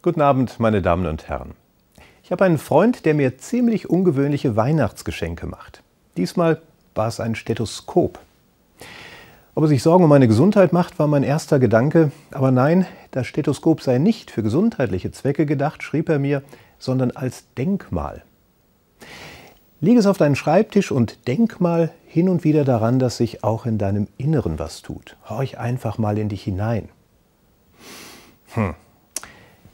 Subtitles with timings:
[0.00, 1.54] Guten Abend, meine Damen und Herren.
[2.22, 5.82] Ich habe einen Freund, der mir ziemlich ungewöhnliche Weihnachtsgeschenke macht.
[6.16, 6.62] Diesmal
[6.94, 8.20] war es ein Stethoskop.
[9.56, 12.12] Ob er sich Sorgen um meine Gesundheit macht, war mein erster Gedanke.
[12.30, 16.44] Aber nein, das Stethoskop sei nicht für gesundheitliche Zwecke gedacht, schrieb er mir,
[16.78, 18.22] sondern als Denkmal.
[19.80, 23.66] Leg es auf deinen Schreibtisch und denk mal hin und wieder daran, dass sich auch
[23.66, 25.16] in deinem Inneren was tut.
[25.28, 26.88] Horch einfach mal in dich hinein.
[28.54, 28.76] Hm.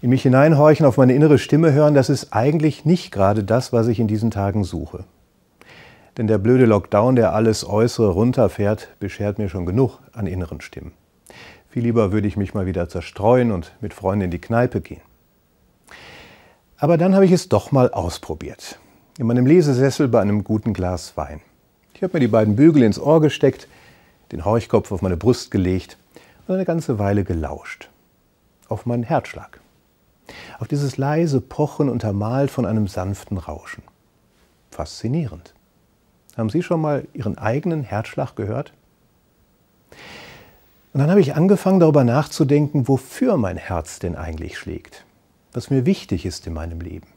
[0.05, 3.89] In mich hineinhorchen, auf meine innere Stimme hören, das ist eigentlich nicht gerade das, was
[3.89, 5.05] ich in diesen Tagen suche.
[6.19, 10.93] Denn der blöde Lockdown, der alles Äußere runterfährt, beschert mir schon genug an inneren Stimmen.
[11.71, 15.01] Viel lieber würde ich mich mal wieder zerstreuen und mit Freunden in die Kneipe gehen.
[16.77, 18.79] Aber dann habe ich es doch mal ausprobiert.
[19.19, 21.41] In meinem Lesesessel bei einem guten Glas Wein.
[21.95, 23.69] Ich habe mir die beiden Bügel ins Ohr gesteckt,
[24.33, 25.97] den Horchkopf auf meine Brust gelegt
[26.47, 27.89] und eine ganze Weile gelauscht.
[28.69, 29.64] Auf meinen Herzschlag
[30.59, 33.83] auf dieses leise Pochen untermalt von einem sanften Rauschen.
[34.71, 35.55] Faszinierend.
[36.37, 38.73] Haben Sie schon mal Ihren eigenen Herzschlag gehört?
[40.93, 45.05] Und dann habe ich angefangen darüber nachzudenken, wofür mein Herz denn eigentlich schlägt,
[45.53, 47.09] was mir wichtig ist in meinem Leben.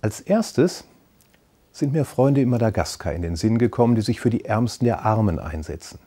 [0.00, 0.84] Als erstes
[1.70, 5.04] sind mir Freunde in Madagaskar in den Sinn gekommen, die sich für die Ärmsten der
[5.04, 6.00] Armen einsetzen.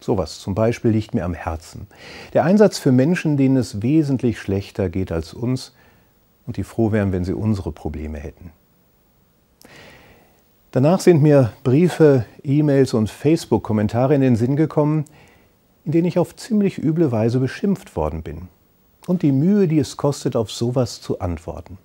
[0.00, 1.86] Sowas zum Beispiel liegt mir am Herzen.
[2.32, 5.74] Der Einsatz für Menschen, denen es wesentlich schlechter geht als uns
[6.46, 8.52] und die froh wären, wenn sie unsere Probleme hätten.
[10.70, 15.06] Danach sind mir Briefe, E-Mails und Facebook-Kommentare in den Sinn gekommen,
[15.84, 18.48] in denen ich auf ziemlich üble Weise beschimpft worden bin.
[19.06, 21.78] Und die Mühe, die es kostet, auf sowas zu antworten.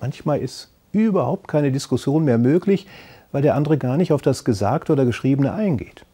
[0.00, 2.86] Manchmal ist überhaupt keine Diskussion mehr möglich,
[3.32, 6.06] weil der andere gar nicht auf das Gesagte oder Geschriebene eingeht.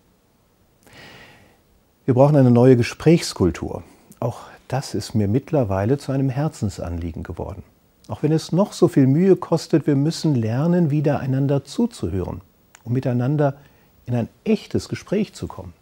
[2.07, 3.83] Wir brauchen eine neue Gesprächskultur.
[4.21, 7.63] Auch das ist mir mittlerweile zu einem Herzensanliegen geworden.
[8.09, 12.43] Auch wenn es noch so viel Mühe kostet, wir müssen lernen, wieder einander zuzuhören,
[12.85, 13.57] um miteinander
[14.05, 15.73] in ein echtes Gespräch zu kommen.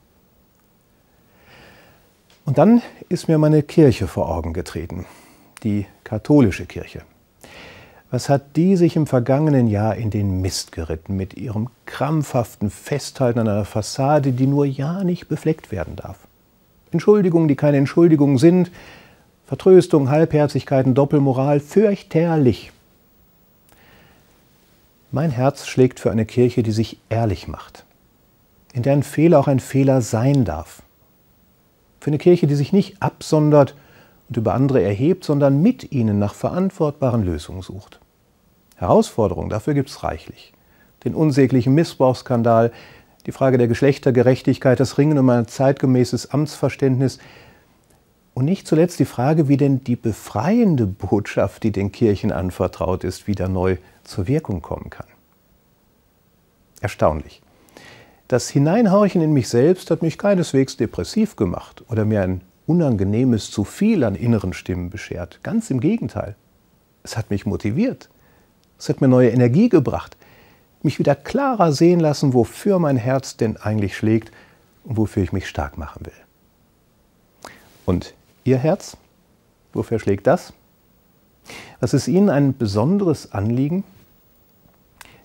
[2.44, 5.06] Und dann ist mir meine Kirche vor Augen getreten,
[5.64, 7.02] die katholische Kirche.
[8.12, 13.38] Was hat die sich im vergangenen Jahr in den Mist geritten mit ihrem krampfhaften Festhalten
[13.38, 16.18] an einer Fassade, die nur ja nicht befleckt werden darf?
[16.90, 18.70] Entschuldigungen, die keine Entschuldigungen sind,
[19.46, 22.70] Vertröstung, Halbherzigkeiten, Doppelmoral, fürchterlich.
[25.10, 27.86] Mein Herz schlägt für eine Kirche, die sich ehrlich macht,
[28.74, 30.82] in der ein Fehler auch ein Fehler sein darf.
[31.98, 33.74] Für eine Kirche, die sich nicht absondert
[34.28, 38.01] und über andere erhebt, sondern mit ihnen nach verantwortbaren Lösungen sucht.
[38.82, 40.53] Herausforderungen, dafür gibt es reichlich.
[41.04, 42.72] Den unsäglichen Missbrauchsskandal,
[43.26, 47.19] die Frage der Geschlechtergerechtigkeit, das Ringen um ein zeitgemäßes Amtsverständnis
[48.34, 53.26] und nicht zuletzt die Frage, wie denn die befreiende Botschaft, die den Kirchen anvertraut ist,
[53.26, 55.06] wieder neu zur Wirkung kommen kann.
[56.81, 57.43] Erstaunlich.
[58.28, 63.64] Das Hineinhorchen in mich selbst hat mich keineswegs depressiv gemacht oder mir ein unangenehmes zu
[63.64, 65.41] viel an inneren Stimmen beschert.
[65.43, 66.34] Ganz im Gegenteil.
[67.03, 68.09] Es hat mich motiviert.
[68.78, 70.16] Es hat mir neue Energie gebracht,
[70.82, 74.32] mich wieder klarer sehen lassen, wofür mein Herz denn eigentlich schlägt
[74.84, 76.12] und wofür ich mich stark machen will.
[77.86, 78.96] Und Ihr Herz?
[79.72, 80.52] Wofür schlägt das?
[81.80, 83.84] Was ist Ihnen ein besonderes Anliegen?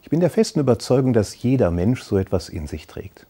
[0.01, 3.25] Ich bin der festen Überzeugung, dass jeder Mensch so etwas in sich trägt.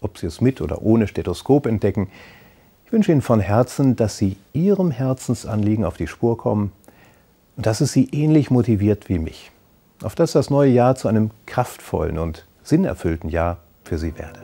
[0.00, 2.08] Ob Sie es mit oder ohne Stethoskop entdecken,
[2.86, 6.72] ich wünsche Ihnen von Herzen, dass Sie Ihrem Herzensanliegen auf die Spur kommen
[7.56, 9.50] dass es Sie ähnlich motiviert wie mich.
[10.02, 14.41] Auf dass das neue Jahr zu einem kraftvollen und sinnerfüllten Jahr für Sie werde.